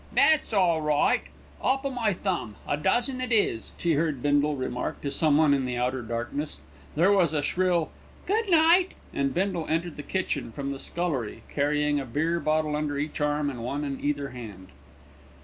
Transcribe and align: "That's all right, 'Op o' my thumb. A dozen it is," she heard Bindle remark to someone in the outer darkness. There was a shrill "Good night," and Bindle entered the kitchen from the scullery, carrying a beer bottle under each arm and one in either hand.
"That's 0.11 0.51
all 0.51 0.81
right, 0.81 1.21
'Op 1.61 1.85
o' 1.85 1.91
my 1.91 2.11
thumb. 2.11 2.55
A 2.67 2.75
dozen 2.75 3.21
it 3.21 3.31
is," 3.31 3.71
she 3.77 3.93
heard 3.93 4.23
Bindle 4.23 4.55
remark 4.55 4.99
to 5.01 5.11
someone 5.11 5.53
in 5.53 5.65
the 5.65 5.77
outer 5.77 6.01
darkness. 6.01 6.57
There 6.95 7.11
was 7.11 7.33
a 7.35 7.43
shrill 7.43 7.91
"Good 8.25 8.49
night," 8.49 8.93
and 9.13 9.31
Bindle 9.31 9.67
entered 9.67 9.97
the 9.97 10.01
kitchen 10.01 10.51
from 10.53 10.71
the 10.71 10.79
scullery, 10.79 11.43
carrying 11.53 11.99
a 11.99 12.05
beer 12.05 12.39
bottle 12.39 12.75
under 12.75 12.97
each 12.97 13.21
arm 13.21 13.51
and 13.51 13.63
one 13.63 13.83
in 13.83 14.03
either 14.03 14.29
hand. 14.29 14.69